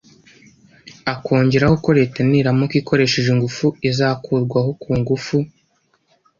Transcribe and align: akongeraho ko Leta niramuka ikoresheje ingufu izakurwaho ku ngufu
akongeraho 1.13 1.75
ko 1.83 1.89
Leta 1.99 2.19
niramuka 2.29 2.75
ikoresheje 2.81 3.29
ingufu 3.35 3.65
izakurwaho 3.89 4.69
ku 4.81 4.91
ngufu 4.99 5.37